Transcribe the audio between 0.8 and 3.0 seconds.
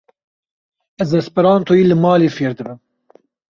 Ez esperantoyî li malê fêr dibim.